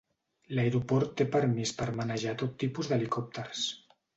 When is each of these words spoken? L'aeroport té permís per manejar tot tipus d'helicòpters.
L'aeroport 0.59 1.13
té 1.19 1.27
permís 1.35 1.75
per 1.81 1.89
manejar 2.01 2.35
tot 2.43 2.59
tipus 2.65 2.91
d'helicòpters. 2.93 3.69